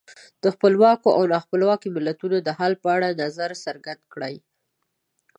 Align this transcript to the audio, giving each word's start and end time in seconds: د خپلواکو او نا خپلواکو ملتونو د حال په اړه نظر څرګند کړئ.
د 0.43 0.45
خپلواکو 0.55 1.09
او 1.17 1.23
نا 1.31 1.39
خپلواکو 1.45 1.93
ملتونو 1.95 2.37
د 2.41 2.49
حال 2.57 2.73
په 2.83 2.87
اړه 2.95 3.17
نظر 3.23 3.49
څرګند 3.65 4.01
کړئ. 4.13 4.35